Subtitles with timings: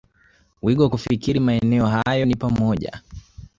[0.61, 3.01] wigo wa kufikiri Maeneo hayo ni pamoja